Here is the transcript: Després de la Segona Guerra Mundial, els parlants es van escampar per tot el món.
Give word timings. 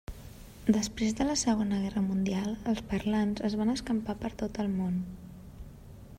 Després 0.77 1.11
de 1.19 1.27
la 1.27 1.35
Segona 1.41 1.81
Guerra 1.83 2.03
Mundial, 2.07 2.57
els 2.73 2.83
parlants 2.95 3.45
es 3.51 3.59
van 3.61 3.75
escampar 3.77 4.19
per 4.25 4.35
tot 4.45 4.63
el 4.67 4.75
món. 4.83 4.99